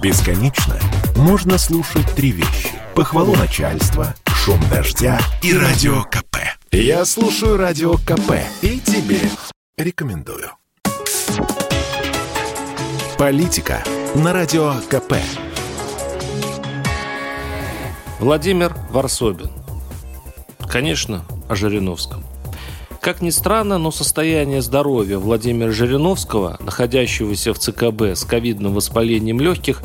Бесконечно 0.00 0.78
можно 1.16 1.58
слушать 1.58 2.06
три 2.14 2.30
вещи. 2.30 2.70
Похвалу 2.94 3.34
начальства, 3.34 4.14
шум 4.26 4.60
дождя 4.70 5.18
и 5.42 5.52
радио 5.52 6.04
КП. 6.04 6.36
Я 6.70 7.04
слушаю 7.04 7.56
радио 7.56 7.94
КП 7.94 8.34
и 8.62 8.78
тебе 8.78 9.18
рекомендую. 9.76 10.50
Политика 13.18 13.82
на 14.14 14.32
радио 14.32 14.74
КП. 14.88 15.14
Владимир 18.20 18.76
Варсобин. 18.90 19.50
Конечно, 20.68 21.24
о 21.48 21.56
Жириновском. 21.56 22.27
Как 23.08 23.22
ни 23.22 23.30
странно, 23.30 23.78
но 23.78 23.90
состояние 23.90 24.60
здоровья 24.60 25.16
Владимира 25.16 25.70
Жириновского, 25.70 26.58
находящегося 26.60 27.54
в 27.54 27.58
ЦКБ 27.58 28.02
с 28.14 28.22
ковидным 28.26 28.74
воспалением 28.74 29.40
легких, 29.40 29.80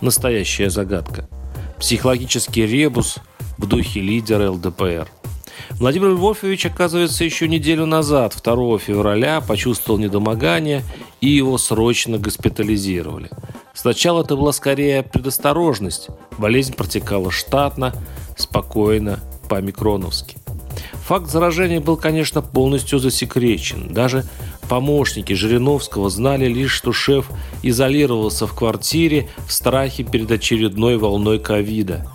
настоящая 0.00 0.70
загадка. 0.70 1.28
Психологический 1.78 2.64
ребус 2.64 3.18
в 3.58 3.66
духе 3.66 4.00
лидера 4.00 4.50
ЛДПР. 4.52 5.06
Владимир 5.72 6.12
Львович, 6.12 6.64
оказывается, 6.64 7.24
еще 7.24 7.46
неделю 7.46 7.84
назад, 7.84 8.40
2 8.42 8.78
февраля, 8.78 9.42
почувствовал 9.42 10.00
недомогание 10.00 10.82
и 11.20 11.28
его 11.28 11.58
срочно 11.58 12.16
госпитализировали. 12.16 13.28
Сначала 13.74 14.22
это 14.22 14.34
была 14.34 14.52
скорее 14.52 15.02
предосторожность. 15.02 16.08
Болезнь 16.38 16.72
протекала 16.72 17.30
штатно, 17.30 17.92
спокойно, 18.38 19.20
по-микроновски. 19.50 20.41
Факт 21.06 21.30
заражения 21.30 21.80
был, 21.80 21.96
конечно, 21.96 22.42
полностью 22.42 22.98
засекречен. 22.98 23.92
Даже 23.92 24.24
помощники 24.68 25.32
Жириновского 25.32 26.10
знали 26.10 26.46
лишь, 26.46 26.72
что 26.72 26.92
шеф 26.92 27.28
изолировался 27.62 28.46
в 28.46 28.54
квартире 28.54 29.28
в 29.46 29.52
страхе 29.52 30.04
перед 30.04 30.30
очередной 30.30 30.96
волной 30.96 31.38
ковида. 31.38 32.10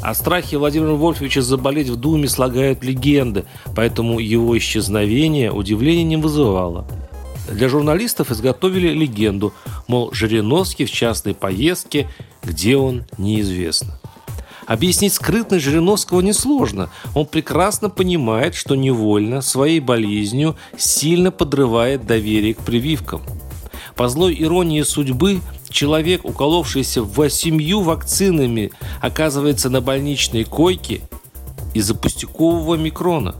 О 0.00 0.14
страхе 0.14 0.58
Владимира 0.58 0.92
Вольфовича 0.92 1.42
заболеть 1.42 1.88
в 1.88 1.96
Думе 1.96 2.28
слагают 2.28 2.84
легенды, 2.84 3.44
поэтому 3.74 4.20
его 4.20 4.56
исчезновение 4.56 5.50
удивления 5.50 6.04
не 6.04 6.16
вызывало. 6.16 6.86
Для 7.50 7.68
журналистов 7.68 8.30
изготовили 8.30 8.88
легенду, 8.88 9.52
мол, 9.86 10.12
Жириновский 10.12 10.84
в 10.84 10.90
частной 10.90 11.34
поездке, 11.34 12.08
где 12.44 12.76
он, 12.76 13.04
неизвестно. 13.16 13.97
Объяснить 14.68 15.14
скрытность 15.14 15.64
Жириновского 15.64 16.20
несложно. 16.20 16.90
Он 17.14 17.24
прекрасно 17.24 17.88
понимает, 17.88 18.54
что 18.54 18.76
невольно 18.76 19.40
своей 19.40 19.80
болезнью 19.80 20.56
сильно 20.76 21.30
подрывает 21.30 22.06
доверие 22.06 22.52
к 22.52 22.58
прививкам. 22.58 23.22
По 23.96 24.10
злой 24.10 24.36
иронии 24.38 24.82
судьбы, 24.82 25.40
человек, 25.70 26.26
уколовшийся 26.26 27.02
восемью 27.02 27.80
вакцинами, 27.80 28.70
оказывается 29.00 29.70
на 29.70 29.80
больничной 29.80 30.44
койке 30.44 31.00
из-за 31.72 31.94
пустякового 31.94 32.74
микрона. 32.74 33.36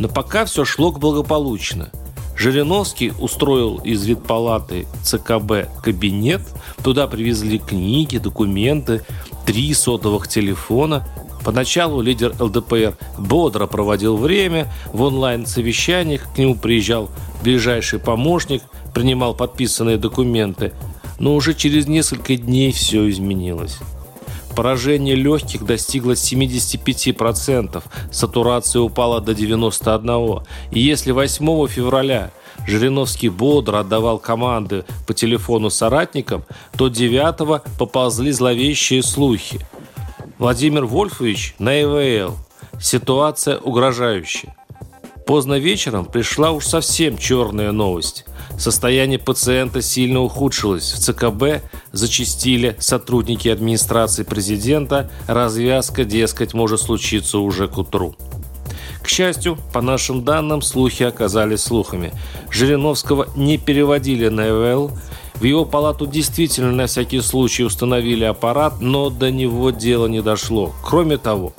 Но 0.00 0.08
пока 0.08 0.44
все 0.44 0.64
шло 0.64 0.90
благополучно– 0.90 1.90
Жириновский 2.42 3.12
устроил 3.20 3.78
из 3.84 4.04
ветпалаты 4.04 4.88
ЦКБ 5.04 5.68
кабинет. 5.80 6.40
Туда 6.82 7.06
привезли 7.06 7.60
книги, 7.60 8.18
документы, 8.18 9.04
три 9.44 9.74
сотовых 9.74 10.28
телефона. 10.28 11.06
Поначалу 11.44 12.00
лидер 12.00 12.34
ЛДПР 12.38 12.96
бодро 13.18 13.66
проводил 13.66 14.16
время. 14.16 14.72
В 14.92 15.02
онлайн-совещаниях 15.02 16.32
к 16.32 16.38
нему 16.38 16.54
приезжал 16.54 17.10
ближайший 17.42 17.98
помощник, 17.98 18.62
принимал 18.94 19.34
подписанные 19.34 19.96
документы. 19.96 20.72
Но 21.18 21.34
уже 21.34 21.54
через 21.54 21.86
несколько 21.86 22.36
дней 22.36 22.72
все 22.72 23.08
изменилось. 23.08 23.78
Поражение 24.54 25.14
легких 25.14 25.64
достигло 25.64 26.12
75%, 26.12 27.82
сатурация 28.10 28.82
упала 28.82 29.20
до 29.20 29.32
91%. 29.32 30.42
И 30.72 30.80
если 30.80 31.12
8 31.12 31.68
февраля 31.68 32.30
Жириновский 32.66 33.28
бодро 33.28 33.80
отдавал 33.80 34.18
команды 34.18 34.84
по 35.06 35.14
телефону 35.14 35.70
соратникам, 35.70 36.44
то 36.76 36.88
9 36.88 37.62
поползли 37.78 38.32
зловещие 38.32 39.02
слухи. 39.02 39.60
Владимир 40.38 40.84
Вольфович 40.84 41.54
на 41.58 41.82
ИВЛ. 41.82 42.36
Ситуация 42.80 43.58
угрожающая. 43.58 44.56
Поздно 45.26 45.58
вечером 45.58 46.04
пришла 46.04 46.50
уж 46.50 46.66
совсем 46.66 47.16
черная 47.16 47.72
новость. 47.72 48.24
Состояние 48.58 49.18
пациента 49.18 49.80
сильно 49.80 50.20
ухудшилось. 50.20 50.92
В 50.92 50.98
ЦКБ 50.98 51.64
зачистили 51.92 52.76
сотрудники 52.78 53.48
администрации 53.48 54.24
президента. 54.24 55.10
Развязка, 55.26 56.04
дескать, 56.04 56.54
может 56.54 56.80
случиться 56.80 57.38
уже 57.38 57.68
к 57.68 57.78
утру. 57.78 58.16
К 59.02 59.08
счастью, 59.08 59.58
по 59.72 59.80
нашим 59.80 60.24
данным, 60.24 60.62
слухи 60.62 61.02
оказались 61.02 61.60
слухами. 61.60 62.12
Жириновского 62.50 63.26
не 63.36 63.58
переводили 63.58 64.28
на 64.28 64.48
ЭВЛ. 64.48 64.92
В 65.34 65.44
его 65.44 65.64
палату 65.64 66.06
действительно 66.06 66.72
на 66.72 66.86
всякий 66.86 67.20
случай 67.20 67.64
установили 67.64 68.24
аппарат, 68.24 68.80
но 68.80 69.10
до 69.10 69.30
него 69.30 69.70
дело 69.70 70.06
не 70.06 70.22
дошло. 70.22 70.72
Кроме 70.84 71.18
того, 71.18 71.52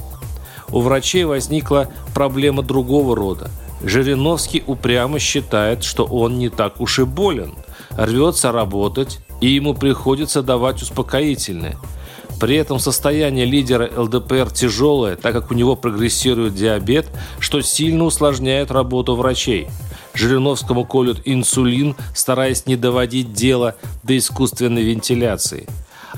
у 0.69 0.79
врачей 0.79 1.25
возникла 1.25 1.89
проблема 2.13 2.63
другого 2.63 3.15
рода– 3.15 3.51
Жириновский 3.83 4.63
упрямо 4.65 5.19
считает, 5.19 5.83
что 5.83 6.05
он 6.05 6.39
не 6.39 6.49
так 6.49 6.79
уж 6.79 6.99
и 6.99 7.03
болен, 7.03 7.53
рвется 7.91 8.51
работать, 8.51 9.19
и 9.41 9.49
ему 9.49 9.73
приходится 9.73 10.41
давать 10.41 10.81
успокоительное. 10.81 11.77
При 12.43 12.57
этом 12.57 12.77
состояние 12.77 13.45
лидера 13.45 13.89
ЛДПР 13.95 14.51
тяжелое, 14.51 15.15
так 15.15 15.33
как 15.33 15.49
у 15.49 15.53
него 15.53 15.77
прогрессирует 15.77 16.55
диабет, 16.55 17.07
что 17.39 17.61
сильно 17.61 18.03
усложняет 18.03 18.69
работу 18.69 19.15
врачей. 19.15 19.69
Жириновскому 20.13 20.83
колют 20.83 21.21
инсулин, 21.23 21.95
стараясь 22.13 22.65
не 22.65 22.75
доводить 22.75 23.31
дело 23.31 23.77
до 24.03 24.17
искусственной 24.17 24.83
вентиляции. 24.83 25.69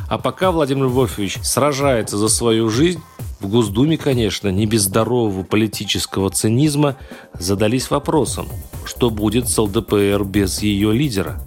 А 0.09 0.17
пока 0.17 0.49
Владимир 0.49 0.87
Вольфович 0.87 1.37
сражается 1.43 2.17
за 2.17 2.27
свою 2.27 2.71
жизнь, 2.71 3.03
в 3.39 3.47
Госдуме, 3.47 3.95
конечно, 3.95 4.47
не 4.47 4.65
без 4.65 4.81
здорового 4.81 5.43
политического 5.43 6.31
цинизма 6.31 6.95
задались 7.37 7.91
вопросом, 7.91 8.47
что 8.83 9.11
будет 9.11 9.47
с 9.47 9.55
ЛДПР 9.59 10.23
без 10.23 10.63
ее 10.63 10.91
лидера. 10.91 11.39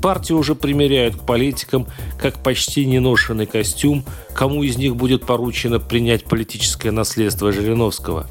Партию 0.00 0.38
уже 0.38 0.54
примеряют 0.54 1.16
к 1.16 1.26
политикам 1.26 1.86
как 2.18 2.42
почти 2.42 2.86
неношенный 2.86 3.46
костюм, 3.46 4.04
кому 4.34 4.62
из 4.62 4.76
них 4.76 4.96
будет 4.96 5.26
поручено 5.26 5.78
принять 5.78 6.24
политическое 6.24 6.90
наследство 6.90 7.52
Жириновского. 7.52 8.26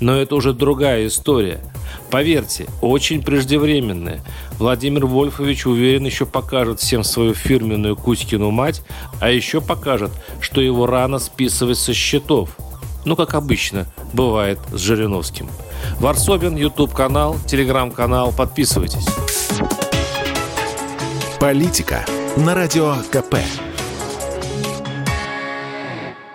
Но 0.00 0.16
это 0.16 0.34
уже 0.34 0.52
другая 0.52 1.06
история. 1.06 1.60
Поверьте, 2.10 2.66
очень 2.80 3.22
преждевременная. 3.22 4.20
Владимир 4.58 5.06
Вольфович 5.06 5.66
уверен 5.66 6.04
еще 6.04 6.26
покажет 6.26 6.80
всем 6.80 7.04
свою 7.04 7.34
фирменную 7.34 7.96
Кузькину 7.96 8.50
мать, 8.50 8.82
а 9.20 9.30
еще 9.30 9.60
покажет, 9.60 10.10
что 10.40 10.60
его 10.60 10.86
рано 10.86 11.18
списывать 11.18 11.78
со 11.78 11.94
счетов. 11.94 12.56
Ну, 13.04 13.16
как 13.16 13.34
обычно, 13.34 13.86
бывает 14.12 14.58
с 14.72 14.78
Жириновским. 14.80 15.48
Варсобин, 15.98 16.56
YouTube-канал, 16.56 17.36
Телеграм-канал. 17.46 18.32
Подписывайтесь. 18.36 19.06
Политика 21.42 22.06
на 22.36 22.54
Радио 22.54 22.94
КП. 23.10 23.34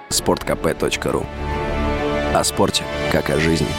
Спорткп.ру 0.10 1.26
О 2.36 2.44
спорте, 2.44 2.84
как 3.10 3.30
о 3.30 3.40
жизни. 3.40 3.70